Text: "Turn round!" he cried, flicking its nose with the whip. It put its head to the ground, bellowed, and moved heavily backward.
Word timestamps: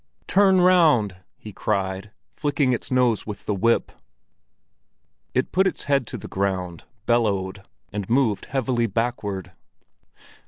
"Turn 0.25 0.61
round!" 0.61 1.17
he 1.37 1.53
cried, 1.53 2.09
flicking 2.31 2.73
its 2.73 2.89
nose 2.89 3.27
with 3.27 3.45
the 3.45 3.53
whip. 3.53 3.91
It 5.35 5.51
put 5.51 5.67
its 5.67 5.83
head 5.83 6.07
to 6.07 6.17
the 6.17 6.27
ground, 6.27 6.85
bellowed, 7.05 7.67
and 7.93 8.09
moved 8.09 8.45
heavily 8.45 8.87
backward. 8.87 9.51